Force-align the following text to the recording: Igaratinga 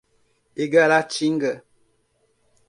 Igaratinga 0.63 1.51